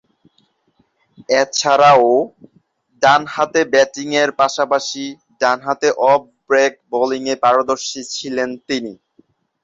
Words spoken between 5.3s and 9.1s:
ডানহাতে off break বোলিংয়ে পারদর্শী ছিলেন তিনি।